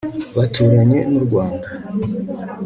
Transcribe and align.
bituranye 0.37 0.99
n 1.11 1.13
u 1.19 1.21
Rwanda 1.25 1.67